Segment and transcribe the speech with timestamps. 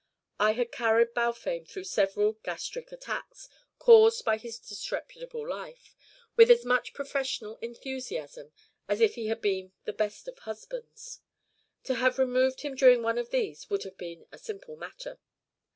[0.39, 5.95] I had carried Balfame through several gastric attacks, caused by his disreputable life,
[6.35, 8.51] with as much professional enthusiasm
[8.87, 11.21] as if he had been the best of husbands.
[11.83, 15.19] To have removed him during one of these would have been a simple matter.